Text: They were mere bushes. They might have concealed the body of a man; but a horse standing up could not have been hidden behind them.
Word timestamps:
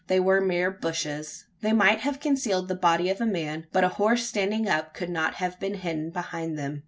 They 0.07 0.19
were 0.19 0.41
mere 0.41 0.71
bushes. 0.71 1.45
They 1.61 1.73
might 1.73 1.99
have 1.99 2.19
concealed 2.19 2.67
the 2.69 2.73
body 2.75 3.11
of 3.11 3.21
a 3.21 3.25
man; 3.27 3.67
but 3.71 3.83
a 3.83 3.87
horse 3.99 4.25
standing 4.25 4.67
up 4.67 4.95
could 4.95 5.11
not 5.11 5.35
have 5.35 5.59
been 5.59 5.75
hidden 5.75 6.09
behind 6.09 6.57
them. 6.57 6.79